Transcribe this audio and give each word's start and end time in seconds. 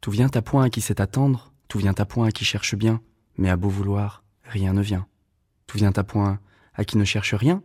Tout 0.00 0.10
vient 0.10 0.30
à 0.34 0.42
point 0.42 0.64
à 0.64 0.70
qui 0.70 0.80
sait 0.80 1.00
attendre, 1.00 1.52
tout 1.68 1.78
vient 1.78 1.94
à 1.96 2.04
point 2.04 2.28
à 2.28 2.30
qui 2.30 2.44
cherche 2.44 2.76
bien, 2.76 3.00
mais 3.36 3.50
à 3.50 3.56
beau 3.56 3.68
vouloir, 3.68 4.22
rien 4.44 4.72
ne 4.72 4.82
vient. 4.82 5.06
Tout 5.66 5.78
vient 5.78 5.92
à 5.94 6.04
point 6.04 6.40
à 6.74 6.84
qui 6.84 6.98
ne 6.98 7.04
cherche 7.04 7.34
rien. 7.34 7.62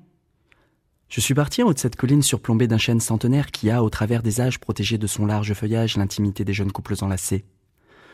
Je 1.09 1.21
suis 1.21 1.35
parti 1.35 1.61
en 1.61 1.67
haut 1.67 1.73
de 1.73 1.79
cette 1.79 1.95
colline 1.95 2.23
surplombée 2.23 2.67
d'un 2.67 2.79
chêne 2.79 2.99
centenaire 2.99 3.51
qui 3.51 3.69
a, 3.69 3.83
au 3.83 3.89
travers 3.89 4.23
des 4.23 4.41
âges, 4.41 4.59
protégé 4.59 4.97
de 4.97 5.05
son 5.05 5.25
large 5.25 5.53
feuillage 5.53 5.95
l'intimité 5.95 6.43
des 6.43 6.53
jeunes 6.53 6.71
couples 6.71 6.95
enlacés. 7.01 7.45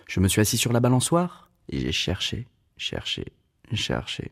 Je 0.08 0.20
me 0.20 0.28
suis 0.28 0.42
assis 0.42 0.58
sur 0.58 0.74
la 0.74 0.82
balançoire 0.82 1.50
et 1.70 1.80
j'ai 1.80 1.92
cherché, 1.94 2.48
cherché, 2.76 3.32
cherché. 3.74 4.32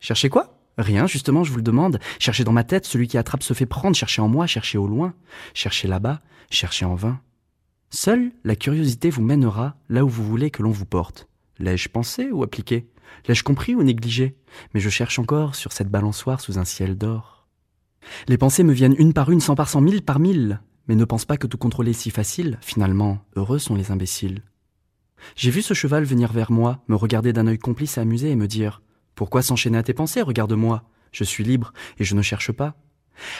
Cherché 0.00 0.28
quoi? 0.28 0.58
Rien, 0.76 1.06
justement, 1.06 1.44
je 1.44 1.50
vous 1.50 1.58
le 1.58 1.62
demande. 1.62 1.98
Chercher 2.18 2.44
dans 2.44 2.52
ma 2.52 2.64
tête, 2.64 2.84
celui 2.84 3.08
qui 3.08 3.16
attrape 3.16 3.42
se 3.42 3.54
fait 3.54 3.66
prendre, 3.66 3.96
chercher 3.96 4.20
en 4.20 4.28
moi, 4.28 4.46
chercher 4.46 4.78
au 4.78 4.86
loin, 4.86 5.14
chercher 5.54 5.88
là-bas, 5.88 6.20
chercher 6.50 6.84
en 6.84 6.94
vain. 6.94 7.20
Seule 7.94 8.32
la 8.42 8.56
curiosité 8.56 9.10
vous 9.10 9.20
mènera 9.20 9.76
là 9.90 10.02
où 10.02 10.08
vous 10.08 10.24
voulez 10.24 10.50
que 10.50 10.62
l'on 10.62 10.70
vous 10.70 10.86
porte. 10.86 11.28
L'ai-je 11.58 11.90
pensé 11.90 12.30
ou 12.30 12.42
appliqué? 12.42 12.88
L'ai-je 13.28 13.44
compris 13.44 13.74
ou 13.74 13.82
négligé? 13.82 14.34
Mais 14.72 14.80
je 14.80 14.88
cherche 14.88 15.18
encore 15.18 15.54
sur 15.54 15.72
cette 15.72 15.90
balançoire 15.90 16.40
sous 16.40 16.58
un 16.58 16.64
ciel 16.64 16.96
d'or. 16.96 17.46
Les 18.28 18.38
pensées 18.38 18.62
me 18.62 18.72
viennent 18.72 18.96
une 18.98 19.12
par 19.12 19.30
une, 19.30 19.40
cent 19.40 19.54
par 19.54 19.68
cent, 19.68 19.82
mille 19.82 20.02
par 20.02 20.20
mille, 20.20 20.62
mais 20.88 20.94
ne 20.94 21.04
pense 21.04 21.26
pas 21.26 21.36
que 21.36 21.46
tout 21.46 21.58
contrôler 21.58 21.90
est 21.90 21.94
si 21.94 22.08
facile. 22.08 22.58
Finalement, 22.62 23.18
heureux 23.36 23.58
sont 23.58 23.74
les 23.74 23.90
imbéciles. 23.90 24.42
J'ai 25.36 25.50
vu 25.50 25.60
ce 25.60 25.74
cheval 25.74 26.04
venir 26.04 26.32
vers 26.32 26.50
moi, 26.50 26.82
me 26.88 26.96
regarder 26.96 27.34
d'un 27.34 27.46
œil 27.46 27.58
complice 27.58 27.98
et 27.98 28.00
amusé 28.00 28.30
et 28.30 28.36
me 28.36 28.48
dire 28.48 28.80
pourquoi 29.14 29.42
s'enchaîner 29.42 29.76
à 29.76 29.82
tes 29.82 29.92
pensées? 29.92 30.22
Regarde-moi. 30.22 30.82
Je 31.12 31.24
suis 31.24 31.44
libre 31.44 31.74
et 31.98 32.04
je 32.04 32.14
ne 32.14 32.22
cherche 32.22 32.52
pas. 32.52 32.74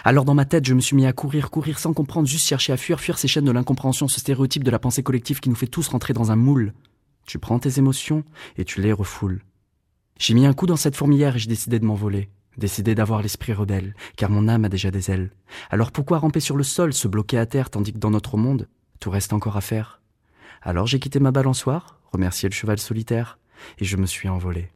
Alors 0.05 0.25
dans 0.25 0.35
ma 0.35 0.45
tête, 0.45 0.67
je 0.67 0.75
me 0.75 0.81
suis 0.81 0.97
mis 0.97 1.07
à 1.07 1.13
courir, 1.13 1.51
courir 1.51 1.79
sans 1.79 1.93
comprendre, 1.93 2.29
juste 2.29 2.47
chercher 2.47 2.73
à 2.73 2.77
fuir, 2.77 3.01
fuir 3.01 3.19
ces 3.19 3.29
chaînes 3.29 3.45
de 3.45 3.53
l'incompréhension, 3.53 4.09
ce 4.09 4.21
stéréotype 4.21 4.65
de 4.65 4.71
la 4.71 4.79
pensée 4.79 5.03
collective 5.03 5.41
qui 5.41 5.49
nous 5.49 5.55
fait 5.55 5.67
tous 5.67 5.89
rentrer 5.89 6.13
dans 6.13 6.31
un 6.31 6.37
moule. 6.37 6.73
Tu 7.27 7.39
prends 7.39 7.59
tes 7.59 7.79
émotions 7.79 8.25
et 8.57 8.65
tu 8.65 8.81
les 8.81 8.93
refoules. 8.93 9.43
J'ai 10.19 10.35
mis 10.35 10.47
un 10.47 10.53
coup 10.53 10.67
dans 10.67 10.77
cette 10.77 10.97
fourmilière 10.97 11.37
et 11.37 11.39
j'ai 11.39 11.49
décidé 11.49 11.79
de 11.79 11.85
m'envoler, 11.85 12.31
décidé 12.57 12.95
d'avoir 12.95 13.23
l'esprit 13.23 13.53
rebelle, 13.53 13.95
car 14.17 14.31
mon 14.31 14.49
âme 14.49 14.65
a 14.65 14.69
déjà 14.69 14.91
des 14.91 15.11
ailes. 15.11 15.31
Alors 15.71 15.93
pourquoi 15.93 16.19
ramper 16.19 16.41
sur 16.41 16.57
le 16.57 16.65
sol, 16.65 16.93
se 16.93 17.09
bloquer 17.09 17.39
à 17.39 17.47
terre, 17.47 17.71
tandis 17.71 17.93
que 17.93 17.99
dans 17.99 18.11
notre 18.11 18.37
monde, 18.37 18.69
tout 19.01 19.11
reste 19.11 19.33
encore 19.33 19.57
à 19.57 19.61
faire? 19.61 20.01
Alors 20.63 20.87
j'ai 20.87 21.01
quitté 21.01 21.19
ma 21.19 21.33
balançoire, 21.33 22.01
remercié 22.13 22.49
le 22.49 22.55
cheval 22.55 22.79
solitaire, 22.79 23.39
et 23.79 23.85
je 23.85 23.97
me 23.97 24.07
suis 24.07 24.29
envolé. 24.29 24.71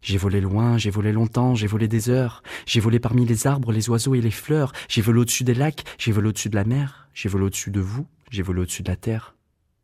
J'ai 0.00 0.16
volé 0.16 0.40
loin, 0.40 0.78
j'ai 0.78 0.90
volé 0.90 1.12
longtemps, 1.12 1.54
j'ai 1.54 1.66
volé 1.66 1.88
des 1.88 2.08
heures, 2.08 2.42
j'ai 2.66 2.80
volé 2.80 2.98
parmi 2.98 3.26
les 3.26 3.46
arbres, 3.46 3.72
les 3.72 3.90
oiseaux 3.90 4.14
et 4.14 4.20
les 4.20 4.30
fleurs, 4.30 4.72
j'ai 4.88 5.02
volé 5.02 5.20
au-dessus 5.20 5.44
des 5.44 5.54
lacs, 5.54 5.84
j'ai 5.98 6.12
volé 6.12 6.28
au-dessus 6.28 6.48
de 6.48 6.54
la 6.54 6.64
mer, 6.64 7.08
j'ai 7.14 7.28
volé 7.28 7.44
au-dessus 7.46 7.70
de 7.70 7.80
vous, 7.80 8.06
j'ai 8.30 8.42
volé 8.42 8.60
au-dessus 8.60 8.82
de 8.82 8.88
la 8.88 8.96
terre. 8.96 9.34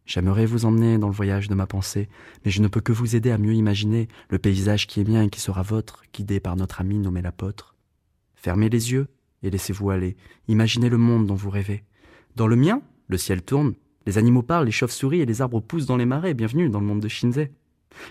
J'aimerais 0.06 0.46
vous 0.46 0.66
emmener 0.66 0.98
dans 0.98 1.08
le 1.08 1.14
voyage 1.14 1.48
de 1.48 1.54
ma 1.54 1.66
pensée, 1.66 2.08
mais 2.44 2.50
je 2.50 2.60
ne 2.60 2.68
peux 2.68 2.80
que 2.80 2.92
vous 2.92 3.16
aider 3.16 3.30
à 3.30 3.38
mieux 3.38 3.54
imaginer 3.54 4.08
le 4.28 4.38
paysage 4.38 4.86
qui 4.86 5.00
est 5.00 5.08
mien 5.08 5.22
et 5.22 5.30
qui 5.30 5.40
sera 5.40 5.62
votre, 5.62 6.02
guidé 6.12 6.40
par 6.40 6.56
notre 6.56 6.80
ami 6.80 6.98
nommé 6.98 7.22
l'apôtre. 7.22 7.74
Fermez 8.34 8.68
les 8.68 8.92
yeux 8.92 9.08
et 9.42 9.50
laissez-vous 9.50 9.90
aller, 9.90 10.16
imaginez 10.46 10.90
le 10.90 10.98
monde 10.98 11.26
dont 11.26 11.34
vous 11.34 11.50
rêvez. 11.50 11.84
Dans 12.36 12.46
le 12.46 12.56
mien, 12.56 12.82
le 13.08 13.16
ciel 13.16 13.42
tourne, 13.42 13.74
les 14.06 14.18
animaux 14.18 14.42
parlent, 14.42 14.66
les 14.66 14.72
chauves-souris 14.72 15.20
et 15.20 15.26
les 15.26 15.40
arbres 15.40 15.60
poussent 15.60 15.86
dans 15.86 15.96
les 15.96 16.04
marais, 16.04 16.34
bienvenue 16.34 16.68
dans 16.68 16.80
le 16.80 16.86
monde 16.86 17.00
de 17.00 17.08
Shinzé. 17.08 17.50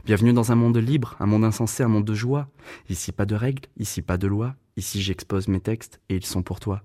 Bienvenue 0.06 0.34
dans 0.34 0.52
un 0.52 0.56
monde 0.56 0.78
libre, 0.78 1.16
un 1.20 1.26
monde 1.26 1.44
insensé, 1.44 1.84
un 1.84 1.88
monde 1.88 2.06
de 2.06 2.14
joie. 2.14 2.50
Ici 2.90 3.12
pas 3.12 3.26
de 3.26 3.36
règles, 3.36 3.68
ici 3.78 4.02
pas 4.02 4.18
de 4.18 4.28
lois, 4.28 4.56
ici 4.78 5.02
j'expose 5.02 5.48
mes 5.48 5.60
textes 5.60 6.02
et 6.10 6.16
ils 6.16 6.26
sont 6.26 6.44
pour 6.44 6.60
toi. 6.60 6.84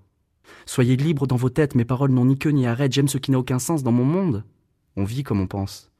Soyez 0.66 0.96
libres 0.96 1.26
dans 1.26 1.36
vos 1.36 1.50
têtes, 1.50 1.74
mes 1.74 1.84
paroles 1.84 2.12
n'ont 2.12 2.24
ni 2.24 2.38
queue 2.38 2.50
ni 2.50 2.66
arrêt, 2.66 2.88
j'aime 2.90 3.08
ce 3.08 3.18
qui 3.18 3.30
n'a 3.30 3.38
aucun 3.38 3.58
sens 3.58 3.82
dans 3.82 3.92
mon 3.92 4.04
monde. 4.04 4.44
On 4.96 5.04
vit 5.04 5.22
comme 5.22 5.40
on 5.40 5.46
pense. 5.46 5.90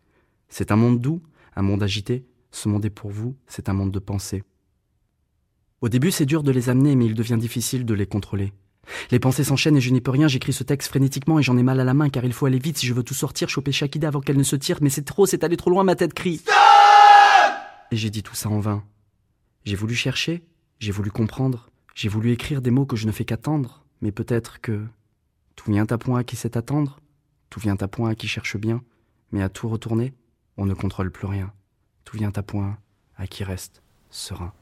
C'est 0.49 0.71
un 0.71 0.77
monde 0.77 1.01
doux, 1.01 1.23
un 1.57 1.63
monde 1.63 1.83
agité, 1.83 2.25
ce 2.51 2.69
monde 2.69 2.85
est 2.85 2.91
pour 2.91 3.11
vous, 3.11 3.37
c'est 3.47 3.69
un 3.69 3.75
monde 3.75 3.93
de 3.93 3.99
pensée. 3.99 4.45
Au 5.81 5.89
début 5.89 6.11
c'est 6.11 6.27
dur 6.27 6.43
de 6.43 6.51
les 6.51 6.69
amener, 6.69 6.97
mais 6.97 7.07
il 7.07 7.15
devient 7.15 7.39
difficile 7.39 7.85
de 7.85 7.95
les 7.95 8.07
contrôler. 8.07 8.53
Les 9.11 9.19
pensées 9.19 9.45
s'enchaînent 9.45 9.77
et 9.77 9.81
je 9.81 9.93
n'y 9.93 10.01
peux 10.01 10.11
rien, 10.11 10.29
j'écris 10.29 10.53
ce 10.53 10.65
texte 10.65 10.89
frénétiquement 10.89 11.39
et 11.39 11.43
j'en 11.43 11.59
ai 11.59 11.63
mal 11.63 11.81
à 11.81 11.85
la 11.85 11.95
main 11.95 12.09
car 12.09 12.25
il 12.25 12.33
faut 12.33 12.47
aller 12.47 12.59
vite 12.59 12.79
si 12.79 12.87
je 12.87 12.95
veux 12.95 13.03
tout 13.03 13.15
sortir, 13.15 13.49
choper 13.49 13.73
chaque 13.73 13.95
idée 13.97 14.07
avant 14.07 14.21
qu'elle 14.21 14.39
ne 14.39 14.43
se 14.43 14.57
tire, 14.57 14.79
mais 14.81 14.91
c'est 14.91 15.05
trop, 15.05 15.27
c'est 15.27 15.45
allé 15.45 15.57
trop 15.57 15.71
loin, 15.71 15.85
ma 15.85 15.97
tête 15.97 16.15
crie. 16.15 16.41
J'ai 17.99 18.11
dit 18.11 18.23
tout 18.23 18.37
ça 18.37 18.49
en 18.49 18.61
vain. 18.61 18.85
J'ai 19.65 19.75
voulu 19.75 19.97
chercher, 19.97 20.47
j'ai 20.79 20.93
voulu 20.93 21.11
comprendre, 21.11 21.69
j'ai 21.97 22.09
voulu 22.09 22.31
écrire 22.31 22.63
des 22.63 22.71
mots 22.71 22.87
que 22.87 22.95
je 22.95 23.09
ne 23.09 23.13
fais 23.13 23.25
qu'attendre, 23.25 23.85
mais 24.03 24.13
peut-être 24.13 24.61
que 24.61 24.87
tout 25.57 25.73
vient 25.73 25.87
à 25.91 25.99
point 25.99 26.21
à 26.21 26.23
qui 26.23 26.37
sait 26.37 26.57
attendre, 26.57 27.01
tout 27.51 27.59
vient 27.59 27.77
à 27.81 27.89
point 27.89 28.11
à 28.11 28.15
qui 28.15 28.29
cherche 28.29 28.57
bien, 28.57 28.85
mais 29.33 29.43
à 29.43 29.49
tout 29.49 29.69
retourner, 29.69 30.15
on 30.57 30.65
ne 30.65 30.75
contrôle 30.75 31.11
plus 31.11 31.27
rien. 31.27 31.53
Tout 32.05 32.17
vient 32.17 32.31
à 32.37 32.43
point 32.45 32.79
à 33.17 33.27
qui 33.27 33.43
reste 33.43 33.83
serein. 34.11 34.53